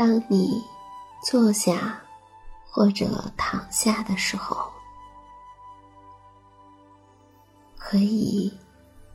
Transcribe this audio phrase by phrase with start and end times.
[0.00, 0.64] 当你
[1.22, 2.00] 坐下
[2.70, 4.72] 或者躺下的时候，
[7.76, 8.50] 可以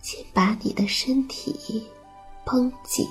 [0.00, 1.90] 先把你的身体
[2.44, 3.04] 绷紧，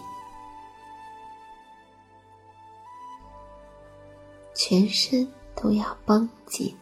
[4.56, 6.74] 全身都要绷紧，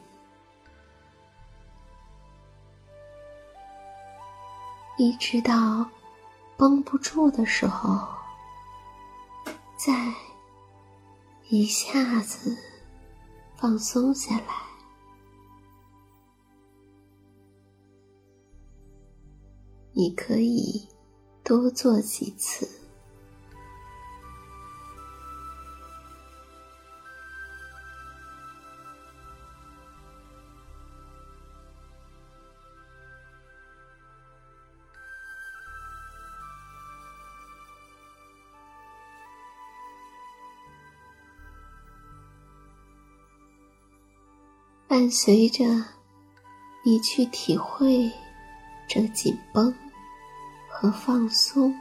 [4.98, 5.84] 一直到
[6.55, 8.07] 绷不住的时候，
[9.76, 10.13] 再。
[11.48, 12.57] 一下子
[13.55, 14.46] 放松下来，
[19.93, 20.87] 你可以
[21.43, 22.84] 多做几次。
[44.96, 45.65] 伴随着
[46.82, 48.10] 你去体会
[48.88, 49.76] 这紧绷
[50.70, 51.76] 和放松，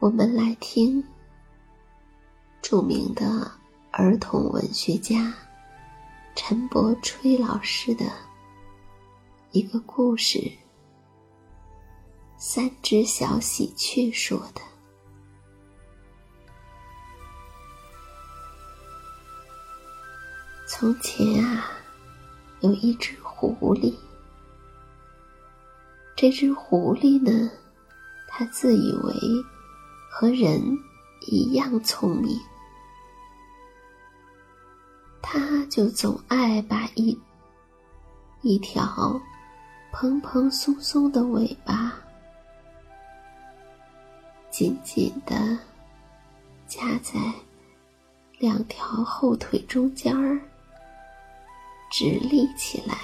[0.00, 1.02] 我们来听
[2.60, 3.50] 著名的
[3.90, 5.32] 儿童文学家
[6.36, 8.04] 陈伯吹老师的
[9.52, 10.38] 一个故事
[12.36, 14.60] 《三只小喜鹊》说的。
[20.68, 21.79] 从前啊。
[22.60, 23.94] 有一只狐狸，
[26.14, 27.50] 这只狐狸呢，
[28.28, 29.14] 它自以为
[30.10, 30.60] 和人
[31.26, 32.38] 一样聪明，
[35.22, 37.18] 它就总爱把一
[38.42, 39.18] 一条
[39.90, 41.94] 蓬蓬松松的尾巴
[44.50, 45.58] 紧紧的
[46.66, 47.18] 夹在
[48.38, 50.38] 两条后腿中间儿。
[51.90, 52.96] 直立起来，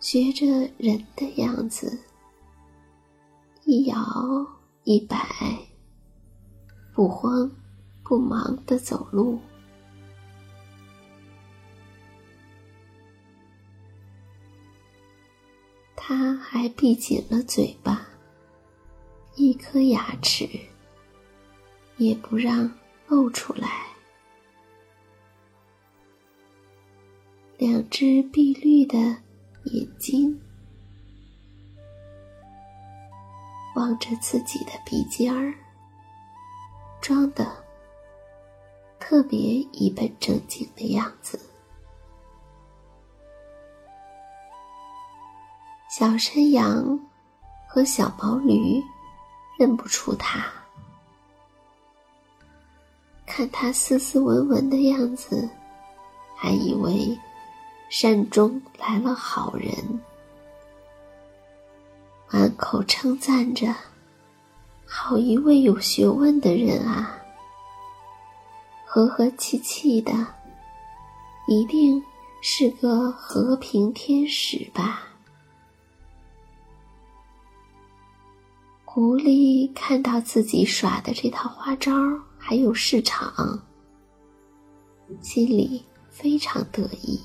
[0.00, 0.46] 学着
[0.78, 2.02] 人的样子，
[3.64, 3.96] 一摇
[4.84, 5.16] 一摆，
[6.94, 7.48] 不慌
[8.02, 9.38] 不忙的走路。
[15.94, 18.08] 他还闭紧了嘴巴，
[19.36, 20.48] 一颗牙齿
[21.98, 22.72] 也不让
[23.06, 23.89] 露出来。
[27.60, 28.96] 两只碧绿的
[29.64, 30.40] 眼睛
[33.76, 35.52] 望着自己的鼻尖儿，
[37.02, 37.46] 装的
[38.98, 39.38] 特别
[39.72, 41.38] 一本正经的样子。
[45.90, 46.98] 小山羊
[47.68, 48.82] 和小毛驴
[49.58, 50.46] 认不出它，
[53.26, 55.46] 看它斯斯文文的样子，
[56.34, 57.14] 还以为。
[57.90, 59.74] 山中来了好人，
[62.30, 63.74] 满口称赞着
[64.86, 67.20] ：“好一位有学问的人啊！
[68.86, 70.12] 和和气气的，
[71.48, 72.00] 一定
[72.40, 75.02] 是个和平天使吧？”
[78.86, 81.92] 狐狸看到自己耍的这套花招
[82.38, 83.60] 还有市场，
[85.20, 87.20] 心里非常得意。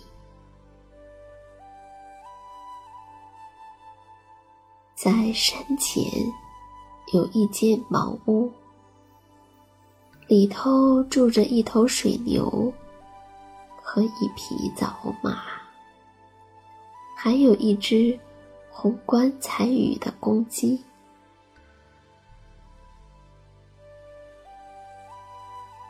[4.95, 6.01] 在山前
[7.11, 8.49] 有一间茅屋，
[10.27, 12.73] 里头住着一头水牛
[13.83, 15.43] 和一匹枣马，
[17.13, 18.17] 还有一只
[18.71, 20.81] 红冠彩羽的公鸡。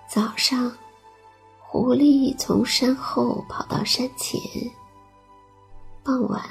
[0.10, 0.76] 早上，
[1.60, 4.42] 狐狸从山后跑到山前，
[6.04, 6.42] 傍晚。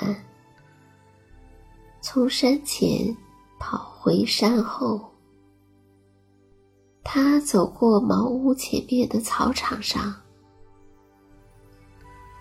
[2.06, 3.16] 从山前
[3.58, 5.10] 跑回山后，
[7.02, 10.14] 他走过茅屋前面的草场上，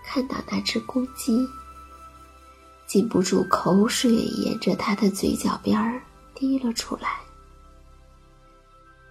[0.04, 1.48] 看到那只公鸡，
[2.86, 5.98] 禁不住口水沿着他的嘴角边儿
[6.34, 7.20] 滴了出来。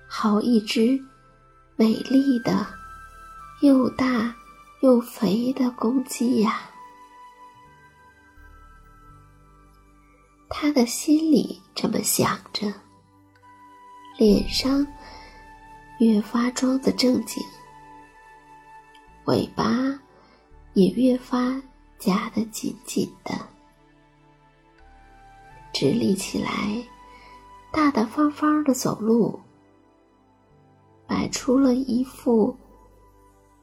[0.08, 1.04] 好一只
[1.76, 2.68] 美丽的、
[3.62, 4.36] 又大
[4.82, 6.70] 又肥的公鸡呀！
[10.56, 12.72] 他的心里这么想着，
[14.20, 14.86] 脸上
[15.98, 17.44] 越发装得正经，
[19.26, 19.66] 尾巴
[20.74, 21.60] 也越发
[21.98, 23.34] 夹得紧紧的，
[25.74, 26.50] 直立起来，
[27.72, 29.40] 大大方方的走路，
[31.08, 32.56] 摆出了一副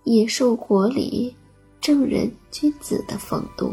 [0.03, 1.35] 野兽国里
[1.81, 3.73] 正人君子的风度。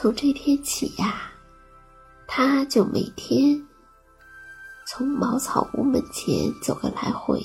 [0.00, 1.30] 从这天起呀，
[2.26, 3.62] 他就每天
[4.86, 7.38] 从茅草屋门前走个来回。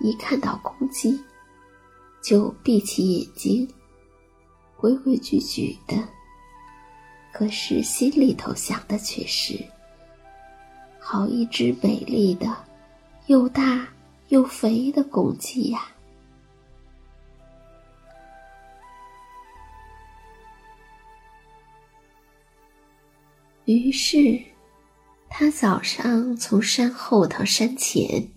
[0.00, 1.22] 一看到公鸡，
[2.22, 3.68] 就闭起眼睛，
[4.78, 5.94] 规规矩矩的。
[7.34, 9.62] 可是心里头想的却是：
[10.98, 12.46] 好一只美丽的、
[13.26, 13.86] 又大
[14.28, 15.86] 又肥的公鸡呀！
[23.66, 24.38] 于是，
[25.30, 28.28] 他早上从山后到山前，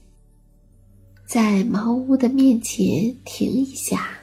[1.25, 4.17] 在茅屋的面前停一下，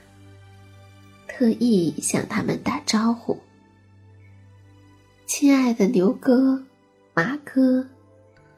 [1.28, 3.38] 特意向他们打招呼
[5.26, 6.64] ：“亲爱的牛哥、
[7.12, 7.86] 马哥，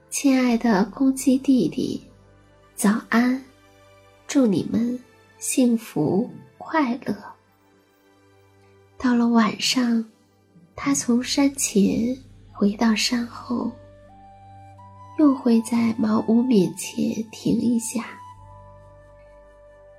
[0.08, 2.00] 亲爱的公鸡弟弟，
[2.76, 3.42] 早安！
[4.28, 4.96] 祝你们
[5.38, 7.12] 幸福快乐。”
[8.96, 10.04] 到了晚上，
[10.76, 12.16] 他从山前。
[12.58, 13.70] 回到山后，
[15.19, 18.06] 又会在茅屋面前停一下，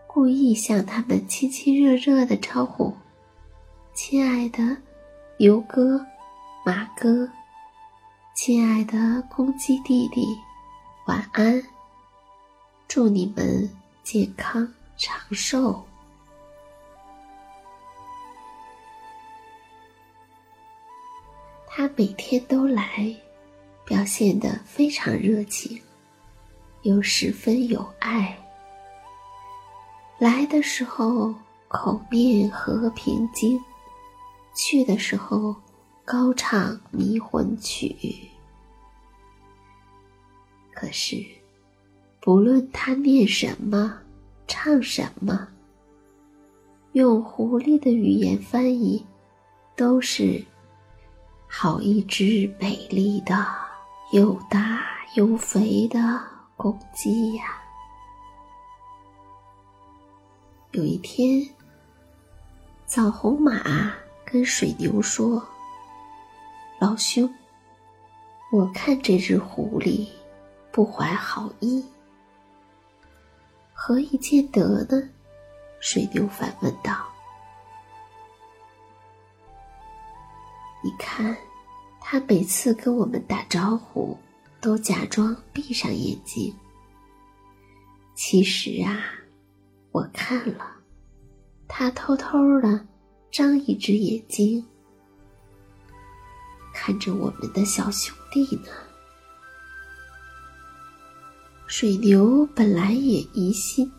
[0.07, 2.91] 故意向他们亲亲热热的招呼
[3.93, 4.75] ：“亲爱的
[5.37, 6.03] 牛哥、
[6.65, 7.29] 马哥，
[8.33, 10.25] 亲爱的公鸡弟弟，
[11.05, 11.61] 晚安！
[12.87, 13.69] 祝你们
[14.03, 14.67] 健康
[14.97, 15.85] 长寿。”
[21.79, 23.15] 他每天都来，
[23.85, 25.79] 表现得非常热情，
[26.81, 28.35] 又十分有爱。
[30.17, 31.35] 来的时候
[31.67, 33.61] 口面和平经，
[34.55, 35.55] 去的时候
[36.03, 37.95] 高唱迷魂曲。
[40.73, 41.23] 可是，
[42.19, 43.99] 不论他念什么，
[44.47, 45.47] 唱什么，
[46.93, 49.05] 用狐狸的语言翻译，
[49.75, 50.43] 都是。
[51.47, 53.45] 好一只美丽的、
[54.11, 54.85] 又大
[55.15, 55.99] 又肥的
[56.55, 57.61] 公鸡呀！
[60.71, 61.49] 有一天，
[62.85, 63.91] 枣红马
[64.23, 65.43] 跟水牛说
[66.79, 67.33] ：“老兄，
[68.51, 70.07] 我看这只狐狸
[70.71, 71.83] 不怀好意，
[73.73, 75.09] 何以见得呢？”
[75.79, 77.07] 水牛反问道。
[80.87, 81.35] 你看，
[81.99, 84.17] 他每次跟我们打招呼，
[84.61, 86.55] 都假装闭上眼睛。
[88.15, 88.97] 其实啊，
[89.91, 90.65] 我看了，
[91.67, 92.87] 他偷偷的
[93.29, 94.65] 张一只眼睛，
[96.73, 98.71] 看着我们的小兄弟呢。
[101.67, 103.91] 水牛本来也疑心，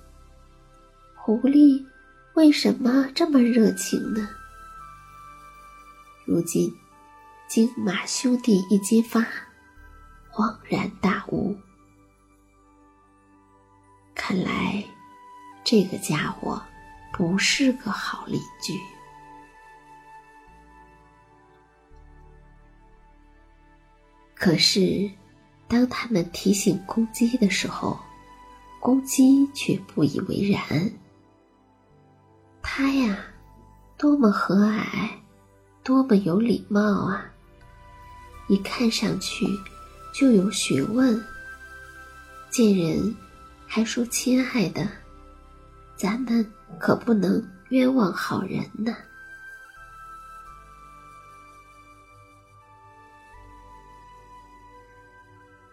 [1.15, 1.85] 狐狸
[2.33, 4.27] 为什么这么热情呢？
[6.29, 6.71] 如今，
[7.47, 9.21] 经马兄弟一揭发，
[10.31, 11.57] 恍然大悟。
[14.15, 14.85] 看来，
[15.65, 16.63] 这个家伙
[17.15, 18.79] 不是个好邻居。
[24.35, 25.11] 可是，
[25.67, 27.99] 当他们提醒公鸡的时候，
[28.81, 30.93] 公鸡却不以为然。
[32.61, 33.19] 他呀，
[33.97, 35.09] 多么和蔼！
[35.89, 37.25] 多么有礼貌啊！
[38.47, 39.47] 一看上去
[40.13, 41.19] 就有学问。
[42.51, 43.17] 见人
[43.67, 44.87] 还说亲爱的，
[45.97, 46.45] 咱们
[46.79, 48.95] 可不能冤枉好人呢。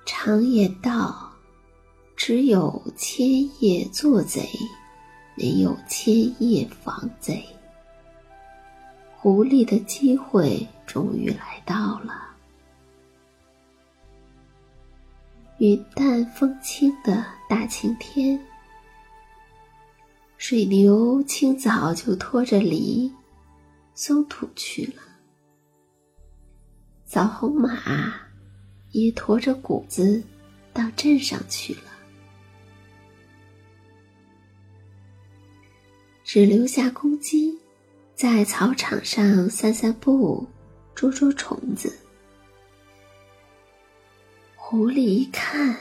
[0.05, 1.29] 常言道
[2.15, 3.27] ：“只有千
[3.61, 4.47] 叶做贼，
[5.35, 7.45] 没有千叶防贼。”
[9.25, 12.37] 狐狸的机会终于来到了。
[15.57, 18.39] 云淡风轻的大晴天。
[20.37, 23.11] 水牛清早就拖着犁
[23.95, 25.01] 松土去了，
[27.03, 28.13] 枣红马
[28.91, 30.23] 也驮着谷子
[30.71, 31.91] 到镇上去了，
[36.23, 37.57] 只留下公鸡
[38.15, 40.47] 在草场上散散步，
[40.95, 41.93] 捉捉虫子。
[44.55, 45.75] 狐狸一看，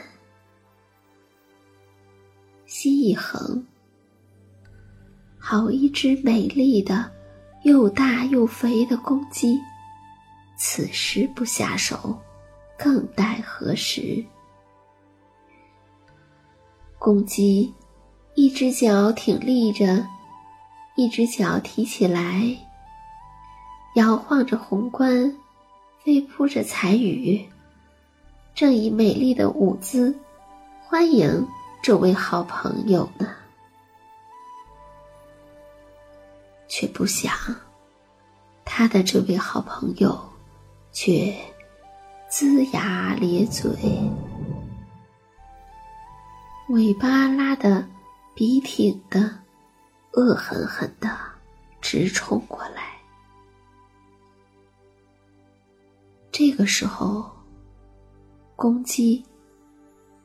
[2.65, 3.65] 心一横。
[5.39, 7.09] 好一只美丽的、
[7.63, 9.57] 又大又肥的公鸡，
[10.57, 12.19] 此时不下手，
[12.77, 14.21] 更待何时？
[16.99, 17.73] 公鸡
[18.33, 20.05] 一只脚挺立着，
[20.97, 22.41] 一只脚提起来，
[23.95, 25.35] 摇晃着红冠，
[26.01, 27.45] 飞扑着彩羽，
[28.53, 30.17] 正以美丽的舞姿
[30.87, 31.45] 欢迎
[31.83, 33.27] 这位好朋友呢。
[36.69, 37.33] 却不想，
[38.63, 40.17] 他的这位好朋友，
[40.93, 41.35] 却
[42.31, 43.69] 龇牙咧嘴，
[46.69, 47.85] 尾巴拉得
[48.33, 49.39] 笔挺的，
[50.15, 51.09] 恶狠狠的
[51.81, 52.97] 直冲过来。
[56.31, 57.29] 这个时候，
[58.55, 59.25] 公鸡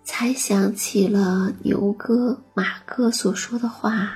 [0.04, 4.12] 才想起了牛哥、马哥所说的话。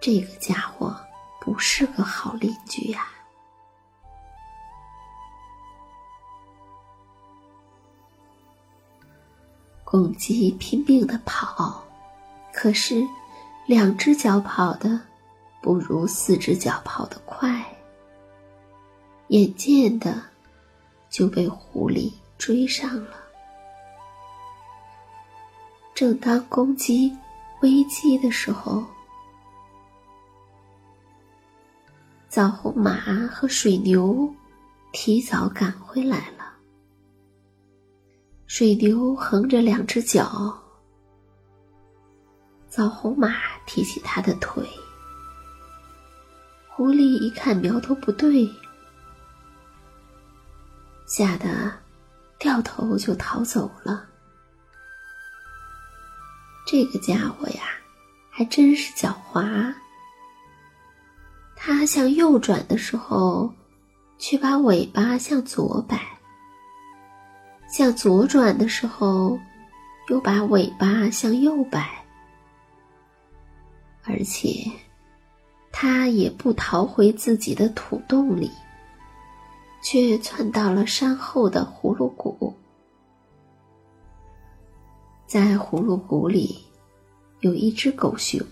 [0.00, 0.96] 这个家伙
[1.40, 3.06] 不是个好邻居呀！
[9.84, 11.84] 公鸡拼命的跑，
[12.52, 13.02] 可是
[13.70, 15.00] 两只脚跑的
[15.62, 17.64] 不如四只脚跑得快，
[19.28, 20.20] 眼见的
[21.08, 23.14] 就被狐狸追上了。
[25.94, 27.16] 正当公鸡
[27.62, 28.84] 危机的时候，
[32.28, 32.96] 枣红马
[33.28, 34.28] 和水牛
[34.90, 36.54] 提早赶回来了。
[38.48, 40.59] 水牛横着两只脚，
[42.70, 43.34] 枣红马
[43.66, 44.64] 提起它的腿。
[46.68, 48.48] 狐狸一看苗头不对，
[51.04, 51.72] 吓得
[52.38, 54.06] 掉头就逃走了。
[56.66, 57.64] 这个家伙呀，
[58.30, 59.74] 还真是狡猾。
[61.56, 63.52] 它向右转的时候，
[64.16, 65.98] 却把尾巴向左摆；
[67.68, 69.38] 向左转的时候，
[70.08, 71.99] 又把尾巴向右摆。
[74.04, 74.70] 而且，
[75.70, 78.50] 它也不逃回自己的土洞里，
[79.82, 82.54] 却窜到了山后的葫芦谷。
[85.26, 86.64] 在葫芦谷里，
[87.40, 88.44] 有一只狗熊，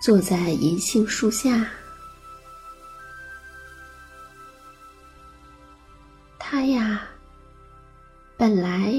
[0.00, 1.66] 坐在银杏树下。
[6.38, 7.08] 他呀，
[8.36, 8.92] 本来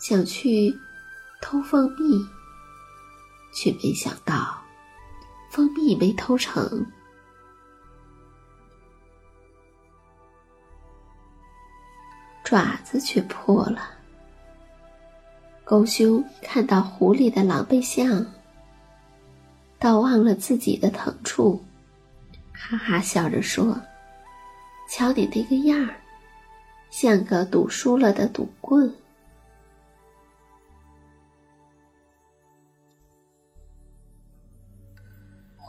[0.00, 0.76] 想去
[1.40, 2.26] 偷蜂蜜，
[3.54, 4.60] 却没想到
[5.50, 6.84] 蜂蜜没偷成，
[12.42, 13.90] 爪子却破了。
[15.64, 18.26] 狗熊看到狐狸的狼狈相，
[19.78, 21.64] 倒忘了自己的疼处，
[22.52, 23.80] 哈哈笑着说
[24.90, 25.94] ：“瞧你那个样儿！”
[26.90, 28.92] 像个赌输了的赌棍。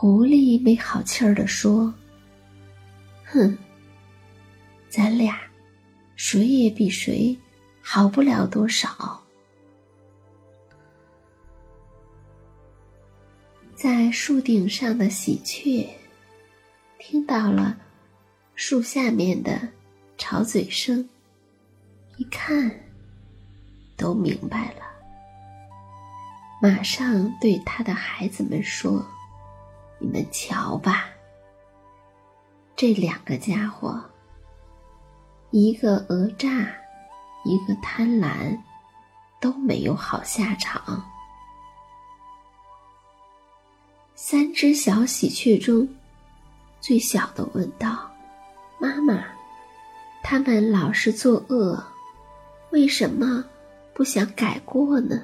[0.06, 1.92] 狐狸没好气儿的说
[3.26, 3.58] ：“哼，
[4.88, 5.36] 咱俩
[6.16, 7.36] 谁也比谁
[7.82, 9.20] 好不了多少。”
[13.74, 15.90] 在树顶上的喜鹊
[17.00, 17.76] 听到了
[18.54, 19.60] 树下面的
[20.20, 21.10] 吵嘴声。
[22.18, 22.72] 一看，
[23.98, 24.84] 都明白了。
[26.62, 29.04] 马上对他的孩子们说
[30.00, 31.06] ：“你们瞧吧，
[32.76, 34.02] 这两个家伙，
[35.52, 36.50] 一个讹诈，
[37.44, 38.60] 一个贪婪，
[39.40, 41.04] 都没有好下场。”
[44.16, 45.88] 三只小喜鹊中，
[46.82, 48.12] 最小的问道
[48.80, 49.24] ：“妈妈，
[50.24, 51.82] 他们老是作恶。”
[52.72, 53.46] 为什么
[53.94, 55.24] 不想改过呢？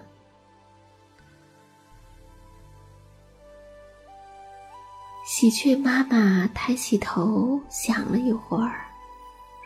[5.42, 8.86] 喜鹊妈妈抬起头想了一会儿，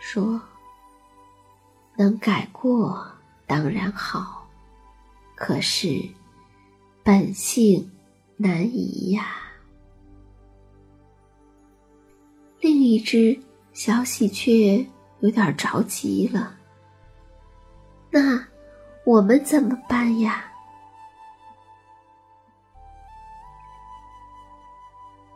[0.00, 0.40] 说
[1.94, 3.06] ：“能改过
[3.46, 4.48] 当然好，
[5.34, 6.02] 可是
[7.02, 7.90] 本性
[8.38, 9.36] 难移呀。
[12.58, 13.38] 另一只
[13.74, 14.82] 小喜鹊
[15.20, 16.56] 有点着急了，
[18.10, 18.42] 那
[19.04, 20.50] 我们怎么办呀？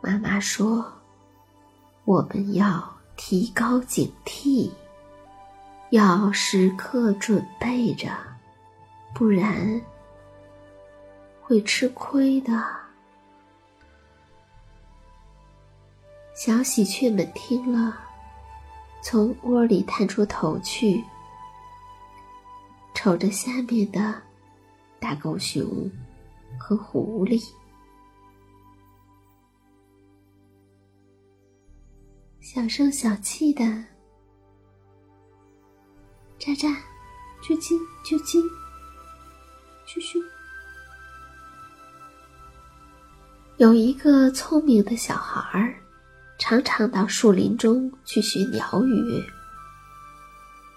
[0.01, 0.91] 妈妈说
[2.05, 4.71] ：“我们要提高警惕，
[5.91, 8.09] 要时刻准备着，
[9.13, 9.79] 不然
[11.39, 12.51] 会吃亏的。”
[16.33, 17.95] 小喜鹊们听了，
[19.03, 21.03] 从窝里探出头去，
[22.95, 24.19] 瞅着下面的
[24.99, 25.63] 大狗熊
[26.57, 27.47] 和狐狸。
[32.41, 33.63] 小声小气的，
[36.39, 36.75] 喳喳，
[37.43, 38.41] 啾啾啾啾，
[39.85, 40.19] 啾啾。
[43.57, 45.75] 有一个聪明的小孩儿，
[46.39, 49.23] 常常到树林中去学鸟语。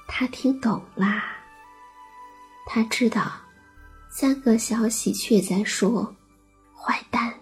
[0.06, 1.24] 他听懂啦，
[2.66, 3.32] 他知道，
[4.10, 6.14] 三个小喜鹊在说
[6.76, 7.32] ：“坏蛋，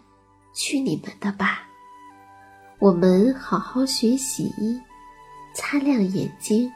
[0.55, 1.67] 去你们的吧！”
[2.83, 4.53] 我们好好学习，
[5.55, 6.69] 擦亮眼睛，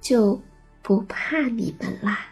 [0.00, 0.40] 就
[0.80, 2.31] 不怕你们啦。